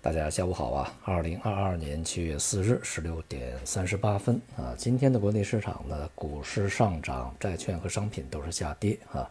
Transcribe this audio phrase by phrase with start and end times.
[0.00, 0.94] 大家下午好啊！
[1.04, 9.28] 二零二二年七月四日十六点三十八分啊，今天的国内市场呢，股市上涨，债券和商品都是下跌啊。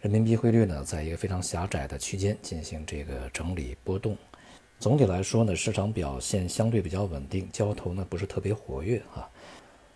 [0.00, 4.16] 人民币汇率呢，在一个非常狭窄的区间进行这个整理波动。
[4.80, 9.30] 总体来说呢，市场表现相对比较稳定，交投呢不是特别活跃啊。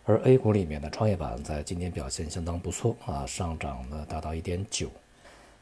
[0.05, 4.89] 而 A 股里面的创业板在今天表现相当不错啊，上涨呢达到一点九。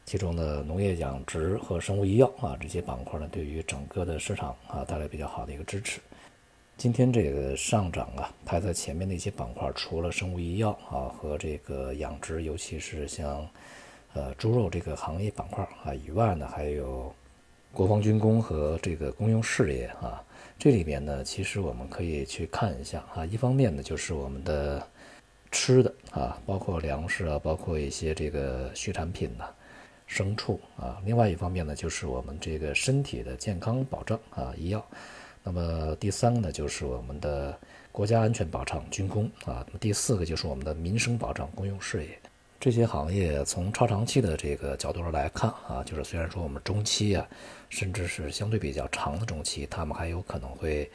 [0.05, 5.99] 其中的农业养殖和生物医药啊这些板块呢，对于整个的市场啊带来比较好的一个支持。
[6.75, 13.47] 今天这个上涨啊，排在前面的一些板块，除了生物医药啊和这个养殖，尤其是像
[14.13, 17.13] 呃猪肉这个行业板块啊以外呢，还有
[17.71, 20.21] 国防军工和这个公用事业啊。
[20.59, 24.85] 这里面呢，其实我们可以去看一下啊，一方面呢就是我们的
[25.51, 29.45] 吃的啊，包括粮食啊，包括一些这个畜产品呢。
[30.13, 34.85] 牲畜啊，另外一方面呢，就是我们这个身体的健康保障啊，医药。
[35.43, 37.57] 那么第三个呢，就是我们的
[37.91, 39.65] 国家安全保障军工啊。
[39.65, 42.19] 那么第四个就是我们的民生保障公用事业。
[42.59, 47.27] 这些行业从超长期的这个角度上来看啊，就是虽然说我们中期啊，
[47.69, 50.89] 甚至是相对比较长的中期，他们还有可能会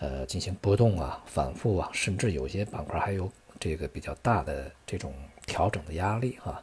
[0.00, 5.14] 呃进行波动啊、反复啊，甚至有些板块还有这个比较大的这种
[5.46, 6.60] 调整的压力啊。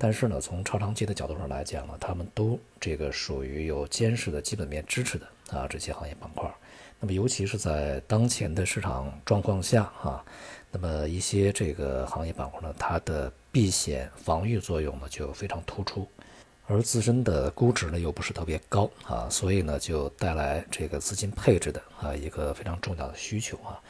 [0.00, 6.48] 但是呢，从超长期的角度上来讲呢，他们都这个属于有坚实的基本面支持的啊这些行业板块。
[7.00, 10.24] 那么尤其是在当前的市场状况下啊，
[10.70, 16.06] 那么一些这个行业板块呢，它的避险防御作用呢就非常突出，
[16.66, 23.80] 而自身的估值呢又不是特别高啊，所以呢就带来这个资金配置的啊一个非常重要的需求啊。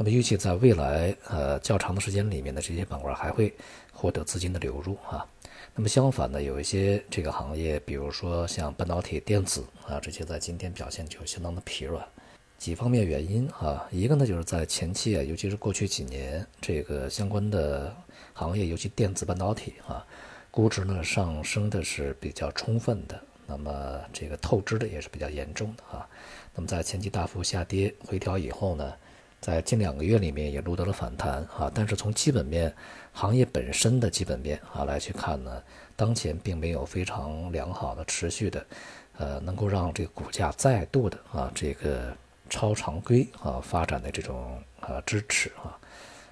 [0.00, 3.52] 那么预计在未来呃较长的时间里面呢，这些板块还会
[3.92, 5.26] 获得资金的流入啊。
[5.74, 12.06] 那么相反呢，有一些这个行业，比如说像半导体、电子啊，这些在今天表现就相当的疲软。
[12.58, 17.92] 几方面原因啊，一个呢就是在前期啊，尤其是过去几年，这个相关的
[18.34, 20.06] 行业，尤其电子半导体啊，
[20.52, 26.08] 估值呢上升的是比较充分的，那么这个透支的也是比较严重的啊。
[26.54, 28.94] 那么在前期大幅下跌回调以后呢？
[29.40, 32.74] 在近两个月里面也录得了反弹啊，但是从基本面、
[33.12, 35.62] 行业本身的基本面啊来去看呢，
[35.94, 38.66] 当前并没有非常良好的持续的，
[39.16, 42.12] 呃，能够让这个股价再度的啊这个
[42.50, 45.78] 超常规啊发展的这种啊支持啊。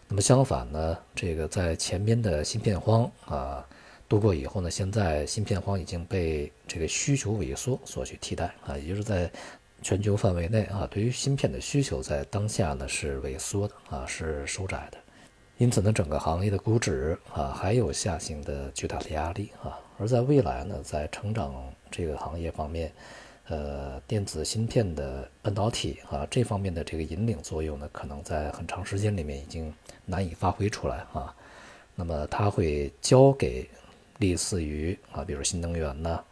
[0.09, 3.65] 那么相反呢，这个在前边的芯片荒啊
[4.09, 9.31] 度过以后呢，现在芯片荒已经被这个需求萎缩所去替代啊，也就是在。
[9.82, 14.98] 全球范围内啊，对于芯片的需求在当下呢是萎缩的啊，是收窄的，
[15.59, 19.78] 因此呢，整个行业的估值啊还有下行的巨大的压力啊。
[19.98, 21.54] 而在未来呢，在成长
[21.91, 22.92] 这个行业方面，
[23.48, 29.72] 呃，电子芯片的半导体啊这方面的这个引领作用呢，可能在很长时间里面已经
[30.04, 31.32] 难以发挥出来啊。
[31.94, 33.70] 那么它会交给
[34.19, 36.25] 类似于啊，比如新能源呢。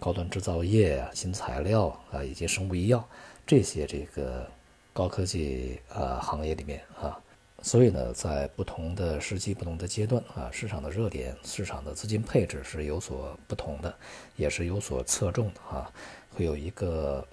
[0.00, 3.06] 高端制造业啊，新材料啊，以及生物医药
[3.46, 4.50] 这些这个
[4.94, 7.20] 高科技啊行业里面啊，
[7.62, 13.94] 所以呢，在不同的时期、不同的阶段啊，市场的热点、市场的资金配置是有所不同的，
[14.36, 15.92] 也是有所侧重的啊，
[16.34, 17.24] 会有一个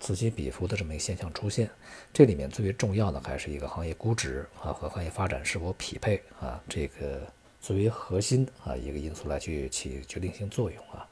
[0.00, 1.70] 此起彼伏的这么一个现象出现。
[2.12, 7.22] 这里面最为重要的还是一个行业估值啊和行业发展是否匹配啊，这个
[7.60, 11.06] 最为核心啊一个因素来去起决定性作用啊。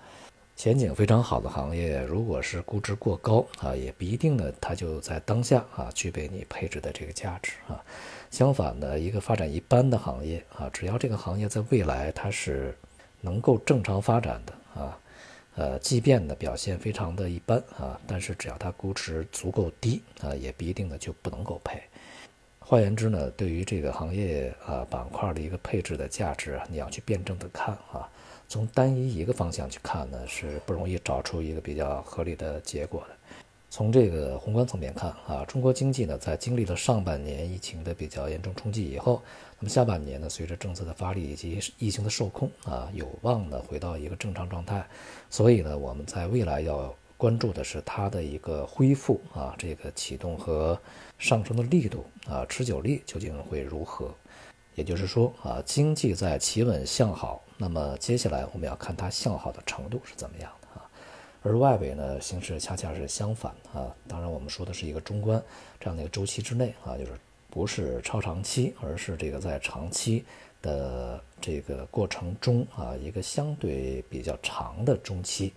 [0.56, 7.84] 前景非常好的行业，如果是估值过高啊，也不一定呢，它就在当下啊具备你配置的这个价值啊。
[8.30, 12.74] 相反的，一个发展一般的行业啊，只要这个行业在未来它是
[13.20, 14.98] 能够正常发展的啊，
[15.56, 21.82] 呃，即便呢表现非常的一般啊，但是只要它估值足够低啊，也不一定呢就不能够配。
[22.58, 28.08] 换言之呢，对于这个行业啊板块的一个配置的价值，你要去辩证的看啊。
[28.48, 33.16] 从单一一个方向去看呢，是不容易找出一个比较合理的结果的。
[33.68, 39.20] 从这个宏观层面看啊，中国经济呢，在经历了上半年疫情的比较严重冲击以后，
[39.58, 44.86] 那么下半年呢，随着政策的发力以及疫情的受控啊，有望呢回到一个正常状态。
[45.28, 50.80] 所以呢，我们在未来要关注的是它的一个恢复啊，这个启动和
[51.18, 54.14] 上升的力度啊，持久力究竟会如何？
[54.76, 57.42] 也就是说啊，经济在企稳向好。
[57.56, 60.90] 那么接下来我们要看它向好的程度是怎么样的啊？
[61.42, 63.94] 而外围呢形势恰恰是相反啊。
[64.06, 65.42] 当然我们说的是一个中观
[65.80, 67.12] 这样的一个周期之内啊，就是
[67.48, 70.24] 不是超长期，而是这个在长期
[70.60, 75.52] 的这个过程中啊，一个相对比较长的中期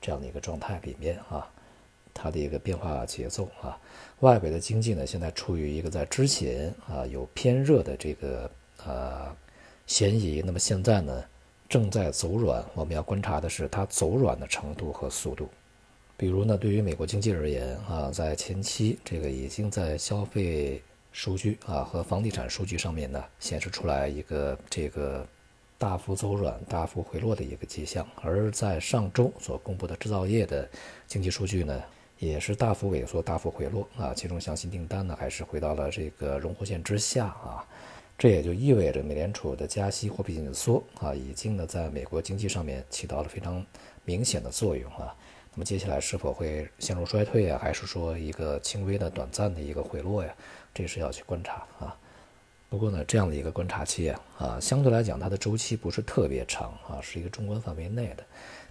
[0.00, 1.50] 这样的一个状态里面啊。
[2.12, 3.78] 它的一个变化节奏啊。
[4.18, 8.50] 外围的经济呢，现在处于一个在之前啊有偏热的这个
[8.84, 9.34] 呃
[9.86, 11.24] 嫌疑，那么现在呢
[11.70, 12.62] 正在走软。
[12.74, 15.48] 我们要观察的是它走软的程度和速度。
[16.18, 20.82] 比如呢，对于美国经济而言啊，在前期这个已经在消费
[21.12, 25.26] 数据啊和房地产数据上面呢显示出来一个这个。
[25.78, 30.68] 大幅走软、大幅回落的一个迹象，而在上周所公布的制造业的
[31.06, 31.82] 经济数据呢，
[32.18, 34.12] 也是大幅萎缩、大幅回落啊。
[34.14, 37.64] 其中像新订单呢，还是回到了这个荣枯线之下啊。
[38.20, 43.64] 这也就意味着美联储的加息、货币紧缩啊，已经呢在美国经济上面起到了非常
[44.04, 45.16] 明显的作用啊。
[45.54, 50.36] 那么接下来是否会陷入衰退啊，还是说一个轻微的、短暂的一个回落呀？
[50.74, 51.96] 这是要去观察啊。
[52.68, 58.24] 不过呢，这样的一个观察期啊，啊，相对来讲，它的周期不是特别长啊，是一个中观范围内的，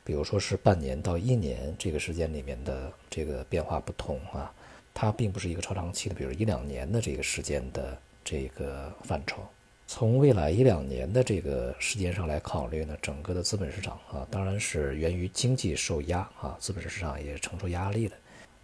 [0.03, 4.53] 比如说是半年到一年这个时间里面的这个变化不同啊，
[4.93, 7.99] 它并不是一个超长期的，比如一两年的这个时间的
[8.29, 9.41] 这个范畴。
[9.87, 18.15] 从未来一两年的这个时间上来考虑呢，整个的资本市场啊，当然是源于经济受压啊，资本市场也承受压力的。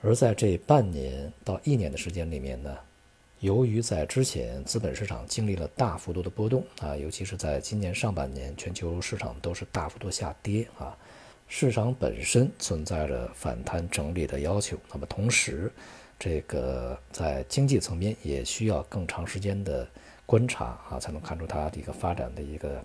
[0.01, 2.77] 而在这半年到一年的时间里面呢。
[3.41, 10.97] 由于在之前资本市场经历了大幅度的波动啊，尤其是在今年上半年，全球市场都是大幅度下跌啊，
[11.47, 14.77] 市场本身存在着反弹整理的要求。
[14.91, 15.71] 那么同时，
[16.17, 19.87] 这个在经济层面也需要更长时间的
[20.25, 22.83] 观察啊，才能看出它的一个发展的一个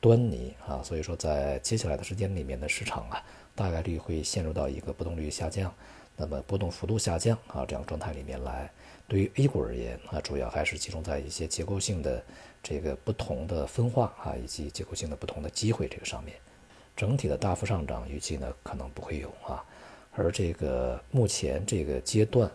[0.00, 0.82] 端倪啊。
[0.82, 3.22] 所以说，在接下来的时间里面的市场啊，
[3.54, 5.72] 大概率会陷入到一个波动率下降，
[6.16, 8.70] 那么波动幅度下降啊这样状态里面来。
[9.08, 12.20] 对于 A 股而言啊，主要还是集中在一些结构性的
[12.60, 16.36] 这个不同的分化啊，以及结构性的不同的机会这个上面，
[16.96, 19.64] 整体的大幅上涨预计呢可能不会有啊，
[20.16, 22.50] 而这个目前这个阶段，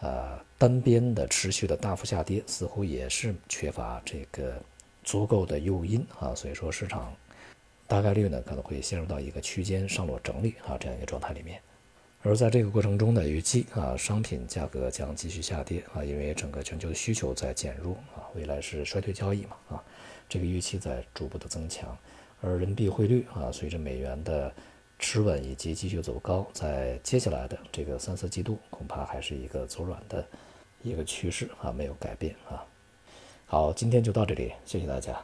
[0.00, 4.54] 呃，单边的持续的大幅下跌似乎也是缺乏这个
[5.04, 7.14] 足够的诱因啊，所以说市场
[7.86, 11.60] 大概率呢可能会陷入到一个区间上落整理啊这样一个状态里面。
[12.24, 19.84] 而在这个过程中呢，预计啊，商品价格将继续下跌啊，因为整个全球的需求在减弱啊，未来是衰退交易嘛啊，
[20.28, 21.98] 这个预期在逐步的增强，
[22.40, 24.54] 而人民币汇率啊，随着美元的
[25.02, 30.24] 持稳以及继续走高，在接下来的这个三四季度，恐怕还是一个走软的
[30.80, 32.64] 一个趋势啊，没有改变啊。
[33.44, 35.20] 好，今天就到这里，谢谢大家。